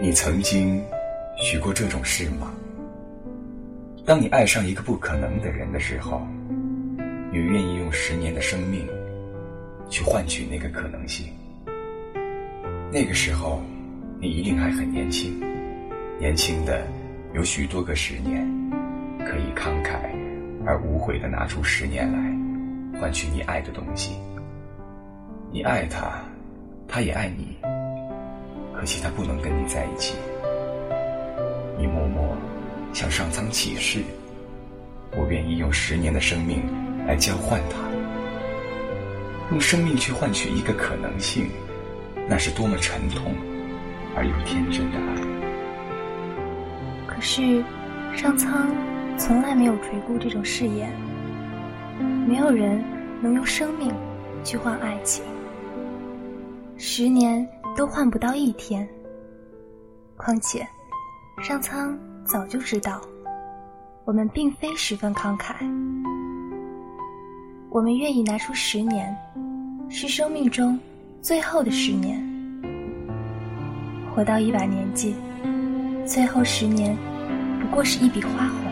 [0.00, 0.80] 你曾经
[1.36, 2.54] 许过这种事吗？
[4.06, 6.24] 当你爱上一个不可能的人的时候，
[7.32, 8.86] 你愿意用十年的生命
[9.90, 11.26] 去换取那个可能性。
[12.92, 13.60] 那个时候，
[14.20, 15.42] 你一定还很年轻，
[16.16, 16.86] 年轻的
[17.34, 18.46] 有许多个十年，
[19.26, 19.98] 可以慷慨
[20.64, 24.16] 而无悔的拿出十年来换取你爱的东西。
[25.50, 26.22] 你爱他，
[26.86, 27.57] 他也爱你，
[28.88, 30.14] 惜他不能跟你在一起。
[31.78, 32.34] 你默默。
[32.94, 34.00] 向上苍起誓，
[35.14, 36.62] 我愿意用十年的生命
[37.06, 37.76] 来交换它，
[39.50, 41.50] 用生命去换取一个可能性，
[42.26, 43.34] 那是多么沉痛
[44.16, 45.14] 而又天真的爱。
[47.06, 47.62] 可是，
[48.16, 48.68] 上苍
[49.18, 50.90] 从来没有垂顾这种誓言。
[52.26, 52.82] 没有人
[53.20, 53.92] 能用生命
[54.42, 55.22] 去换爱情，
[56.78, 57.46] 十年
[57.78, 58.86] 都换不到一天。
[60.16, 60.66] 况且，
[61.40, 61.96] 上苍。
[62.26, 63.00] 早就知道，
[64.04, 65.54] 我们并非十分慷慨。
[67.70, 69.16] 我们愿意拿出十年，
[69.88, 70.78] 是生命中
[71.22, 72.20] 最后的十年。
[74.14, 75.14] 活到一把年纪，
[76.04, 76.94] 最后十年
[77.62, 78.70] 不过是一笔花红。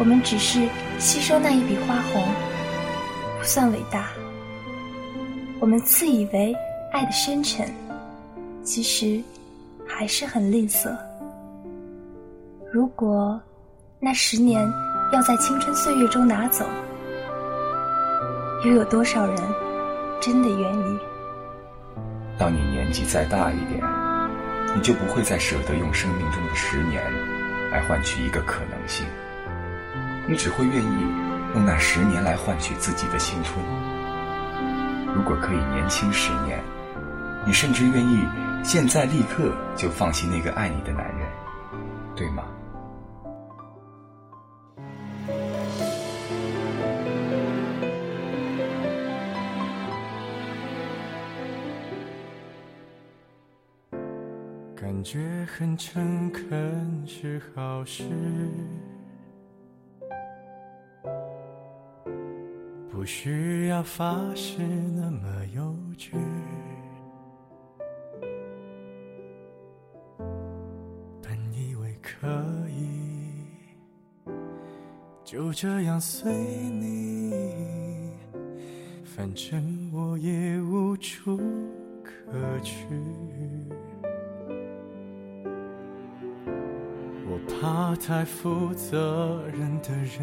[0.00, 0.66] 我们只是
[0.98, 2.24] 吸收那一笔花红，
[3.38, 4.08] 不算伟大。
[5.60, 6.52] 我们自以为
[6.92, 7.66] 爱的深沉，
[8.62, 9.18] 其实
[9.88, 10.94] 还是很吝啬。
[12.70, 13.40] 如果
[13.98, 14.70] 那十年
[15.10, 16.66] 要在青春岁月中拿走，
[18.62, 19.36] 又有多少人
[20.20, 20.98] 真的愿意？
[22.38, 23.82] 当你年纪再大一点，
[24.76, 27.02] 你就不会再舍得用生命中的十年
[27.70, 29.06] 来换取一个可能性，
[30.28, 31.00] 你只会愿意
[31.54, 33.58] 用那十年来换取自己的青春。
[35.14, 36.61] 如果可以年轻十年，
[37.44, 38.26] 你甚至愿意
[38.64, 41.28] 现在立刻就放弃那个爱你的男人，
[42.14, 42.44] 对吗？
[54.76, 58.04] 感觉很诚恳是好事，
[62.90, 64.62] 不需要发誓
[64.94, 66.12] 那么幼稚。
[72.22, 72.28] 可
[72.68, 73.42] 以
[75.24, 78.12] 就这样随你，
[79.04, 81.36] 反正我也无处
[82.04, 82.86] 可去。
[87.26, 90.22] 我怕太负责任的人，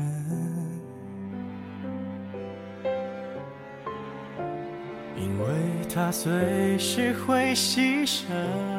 [5.18, 5.46] 因为
[5.94, 8.79] 他随时会牺牲。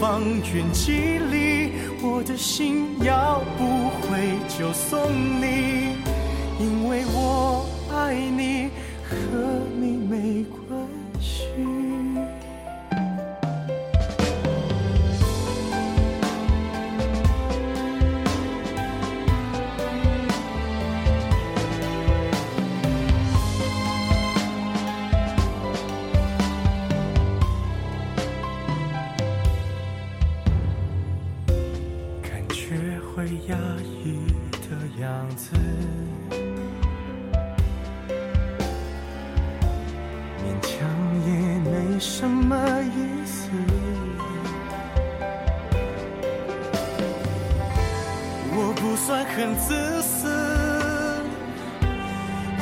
[0.00, 0.22] 方
[0.54, 5.96] 圆几里，我的心要不回就送你，
[6.60, 8.47] 因为我爱你，
[42.00, 43.50] 什么意思？
[48.50, 50.28] 我不算很自私，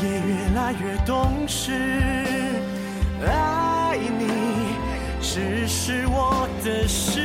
[0.02, 1.72] 也越来越懂事。
[3.26, 4.24] 爱你
[5.20, 7.20] 只是我的事。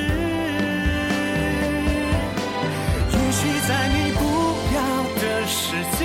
[3.11, 4.21] 也许在你不
[4.75, 4.79] 要
[5.21, 5.57] 的世
[5.97, 6.01] 界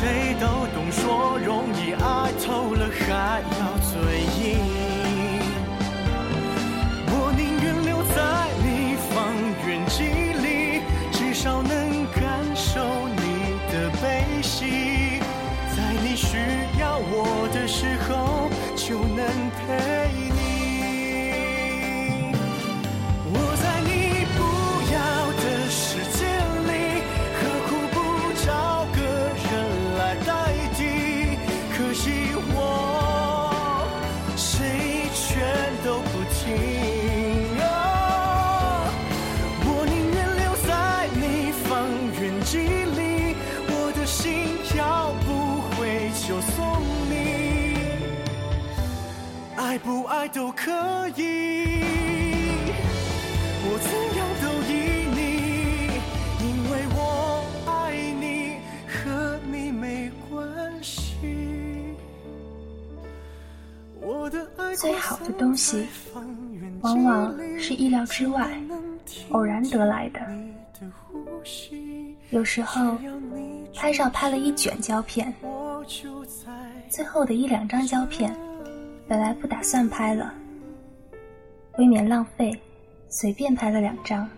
[0.00, 3.42] 谁都懂，说容易，爱透了还
[50.32, 50.70] 都可
[51.16, 51.80] 以，
[53.64, 54.70] 我怎样都依
[55.16, 55.20] 你，
[56.44, 57.00] 因为我
[57.66, 57.72] 爱
[58.20, 61.96] 你，和你没关系。
[64.02, 65.86] 我的爱最好的东西，
[66.82, 68.50] 往往是意料之外、
[69.30, 70.20] 偶然得来的。
[72.30, 72.98] 有时候，
[73.74, 75.32] 拍照拍了一卷胶片，
[76.90, 78.36] 最后的一两张胶片，
[79.08, 80.34] 本来不打算拍了，
[81.78, 82.52] 未免浪费，
[83.08, 84.28] 随便拍了两张。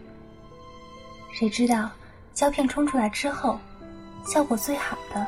[1.33, 1.91] 谁知道
[2.35, 3.59] 胶片冲出来之后，
[4.25, 5.27] 效果最好的，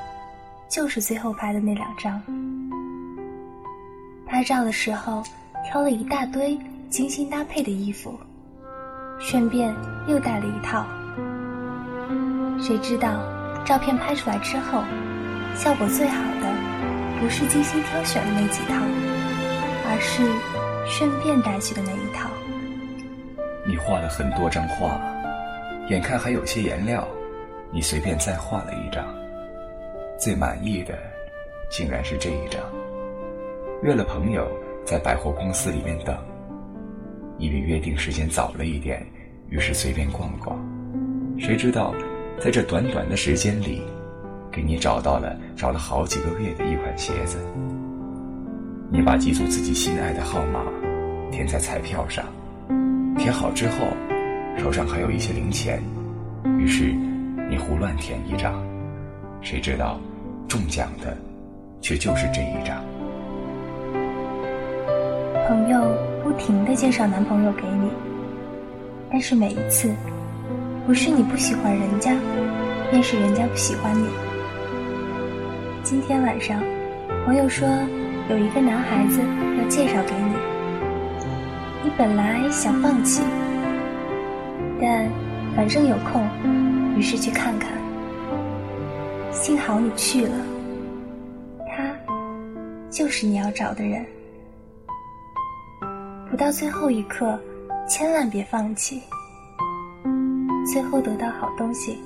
[0.68, 2.22] 就是最后拍的那两张。
[4.24, 5.24] 拍照的时候，
[5.66, 6.56] 挑了一大堆
[6.88, 8.16] 精心搭配的衣服，
[9.18, 9.74] 顺便
[10.06, 10.86] 又带了一套。
[12.60, 13.20] 谁知道，
[13.64, 14.84] 照片拍出来之后，
[15.56, 16.46] 效果最好的
[17.20, 18.76] 不是精心挑选的那几套，
[19.84, 20.22] 而是
[20.90, 22.30] 顺便带去的那一套。
[23.66, 25.00] 你画了很多张画，
[25.88, 27.06] 眼看还有些颜料，
[27.70, 29.04] 你随便再画了一张，
[30.18, 30.98] 最满意的
[31.70, 32.60] 竟然是这一张。
[33.82, 34.50] 约了朋友
[34.84, 36.16] 在百货公司里面等，
[37.38, 39.06] 你比约定时间早了一点，
[39.48, 40.58] 于是随便逛逛，
[41.38, 41.94] 谁知道。
[42.40, 43.84] 在这短短的时间里，
[44.50, 47.38] 给你找到了找了好几个月的一款鞋子。
[48.94, 50.66] 你把几组自己心爱的号码
[51.30, 52.26] 填在彩票上，
[53.16, 53.88] 填好之后，
[54.58, 55.82] 手上还有一些零钱，
[56.58, 56.92] 于是
[57.48, 58.62] 你胡乱填一张，
[59.40, 59.98] 谁知道
[60.46, 61.16] 中奖的
[61.80, 62.84] 却就是这一张。
[65.48, 67.88] 朋友不停的介绍男朋友给你，
[69.10, 69.90] 但是每一次。
[70.84, 72.12] 不是你不喜欢人家，
[72.90, 74.04] 便是人家不喜欢你。
[75.84, 76.60] 今天晚上，
[77.24, 77.66] 朋友说
[78.30, 79.20] 有一个男孩子
[79.58, 80.34] 要介绍给你，
[81.84, 83.22] 你本来想放弃，
[84.80, 85.08] 但
[85.54, 86.24] 反正有空，
[86.96, 87.72] 于是去看看。
[89.32, 90.34] 幸好你去了，
[91.68, 91.94] 他
[92.90, 94.04] 就是你要找的人。
[96.30, 97.38] 不到最后一刻，
[97.88, 99.02] 千万别放弃。
[100.72, 101.98] 最后得到好东西，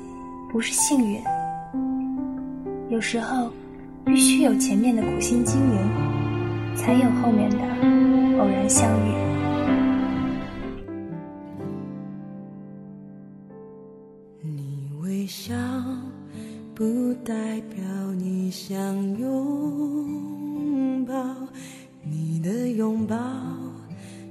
[0.50, 1.22] 不是幸运。
[2.88, 3.50] 有时候，
[4.06, 5.76] 必须有前面的苦心经营，
[6.76, 7.58] 才有后面的
[8.38, 9.12] 偶然相遇。
[14.40, 15.52] 你微笑，
[16.72, 17.84] 不代表
[18.16, 18.78] 你想
[19.18, 21.14] 拥抱；
[22.04, 23.16] 你的拥抱，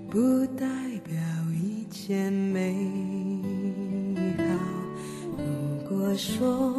[0.10, 0.66] 不代
[1.04, 1.14] 表
[1.54, 2.74] 一切美
[4.38, 4.46] 好。
[5.38, 5.44] 如
[5.90, 6.16] 果。
[6.16, 6.74] 说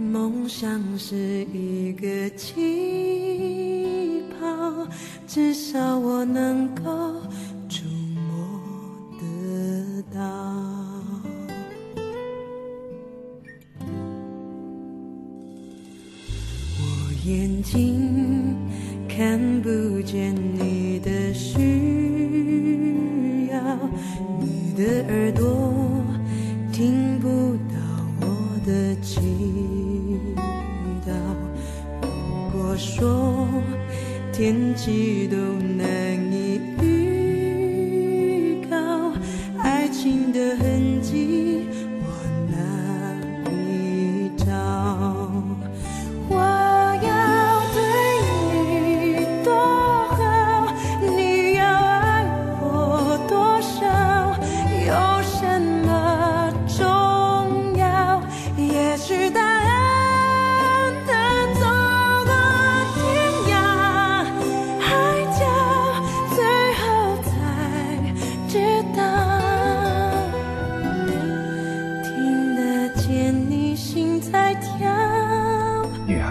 [0.00, 4.88] 梦想是一个气泡，
[5.28, 6.82] 至少我能够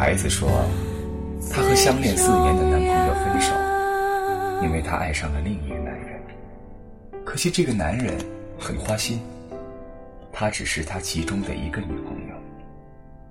[0.10, 0.50] 孩子说，
[1.54, 3.54] 她和相恋四年的男朋友分手，
[4.64, 6.20] 因为她爱上了另一个男人。
[7.24, 8.18] 可惜这个男人
[8.58, 9.20] 很花心，
[10.34, 12.34] 他只是他其中的一个女朋友，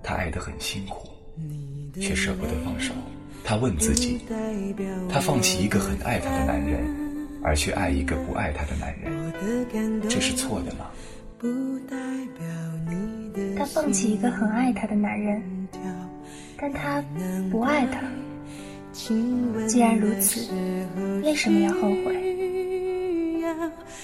[0.04, 1.08] 她爱得很辛苦，
[2.00, 2.94] 却舍不得放手。
[3.42, 4.20] 她问自己，
[5.10, 6.86] 她放弃一个很爱她的男人，
[7.42, 10.86] 而去爱一个不爱她的男人，这是错的吗？
[13.56, 15.57] 他放弃一个很爱他的男人。
[16.60, 17.02] 但他
[17.50, 18.00] 不爱他。
[18.92, 20.52] 既然如此，
[21.22, 22.34] 为什么要后悔？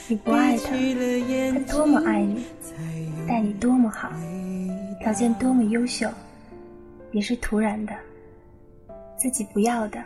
[0.06, 0.70] 你不爱他，
[1.52, 2.46] 他多么爱你，
[3.26, 4.12] 待你多么好，
[5.00, 6.08] 条件多么优秀，
[7.10, 7.92] 也是突然的，
[9.16, 10.00] 自己不要的，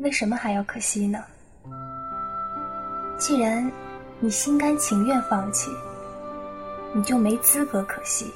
[0.00, 1.24] 为什么还要可惜呢？
[3.18, 3.70] 既然
[4.20, 5.70] 你心甘情愿放弃，
[6.94, 8.26] 你就没资格可惜。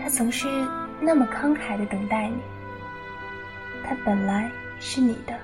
[0.00, 0.48] 他曾是
[1.00, 2.36] 那么慷慨的等待你，
[3.84, 4.50] 他本来
[4.80, 5.38] 是你的，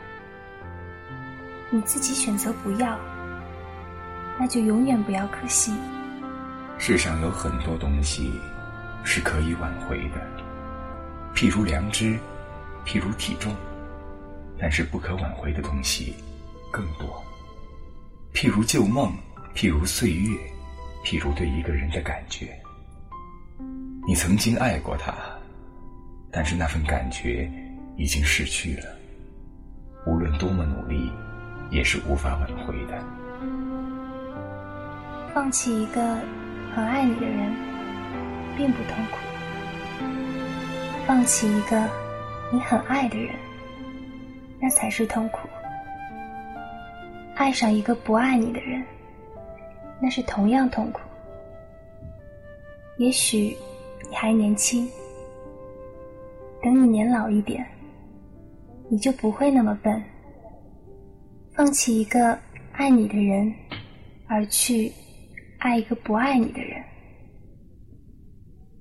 [1.71, 2.99] 你自己选择不要，
[4.39, 5.73] 那就永远不要可惜。
[6.77, 8.33] 世上有很多东西
[9.05, 10.21] 是可以挽回的，
[11.35, 12.19] 譬如良知，
[12.85, 13.55] 譬如体重，
[14.59, 16.17] 但是不可挽回的东西
[16.73, 17.23] 更多，
[18.33, 19.13] 譬如旧梦，
[19.55, 20.37] 譬如岁月，
[21.05, 22.49] 譬如对一个人的感觉。
[24.07, 25.15] 你曾经爱过他，
[26.35, 27.49] 但是那份感觉
[27.97, 28.87] 已经失去了，
[30.05, 31.09] 无论多么努力，
[31.71, 32.99] 也是无法挽回的。
[35.33, 36.19] 放弃一个
[36.75, 37.55] 很爱你的人，
[38.57, 39.19] 并不痛苦；
[41.07, 41.88] 放弃一个
[42.53, 43.33] 你很爱的人，
[44.61, 45.49] 那才是痛苦。
[47.37, 48.85] 爱上一个不爱你的人，
[50.00, 51.00] 那是同样痛苦。
[52.99, 53.57] 也许。
[54.11, 54.88] 你还年轻，
[56.64, 57.62] 等你年老一点，
[58.90, 60.02] 你就不会那么笨。
[61.54, 62.38] 放弃一个
[62.73, 63.54] 爱你的人，
[64.26, 64.90] 而去
[65.59, 66.83] 爱一个不爱你的人，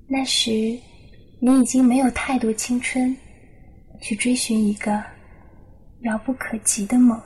[0.08, 0.50] 那时
[1.42, 3.14] 你已经没有太多青春
[4.00, 5.04] 去追寻一个
[6.04, 7.22] 遥不可及的梦。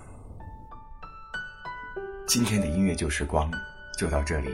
[2.28, 3.52] 今天的音乐旧时光
[4.00, 4.50] 就到这里，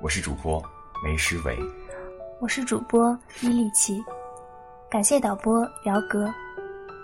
[0.00, 0.62] 我是主播
[1.04, 1.58] 梅诗伟。
[2.40, 4.00] 我是主播伊利奇，
[4.90, 6.26] 感谢导播姚格，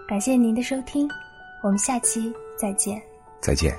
[0.08, 1.06] 感谢您的收听，
[1.62, 3.00] 我们下期再见。
[3.42, 3.74] 再见。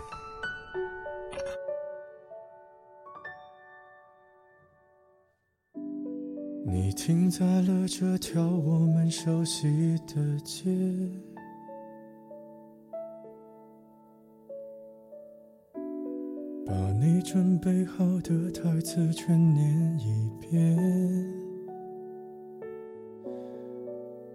[6.68, 10.70] 你停在了这条我们熟悉的街，
[16.64, 21.45] 把你准备好的台词全念一遍。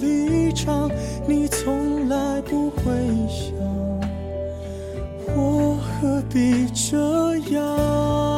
[0.00, 0.90] 立场？
[1.26, 2.82] 你从来不会
[3.28, 3.54] 想，
[5.36, 8.37] 我何必这样？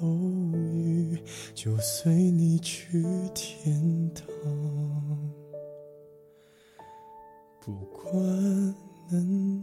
[0.00, 0.08] 犹
[0.52, 1.18] 豫，
[1.54, 3.02] 就随你去
[3.34, 4.24] 天堂。
[7.60, 8.14] 不管
[9.10, 9.53] 能